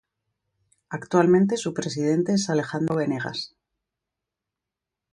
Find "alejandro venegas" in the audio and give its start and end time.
2.49-3.53